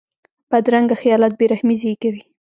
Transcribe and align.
بدرنګه 0.51 0.95
خیالات 1.01 1.33
بې 1.39 1.45
رحمي 1.53 1.75
زېږوي 1.81 2.23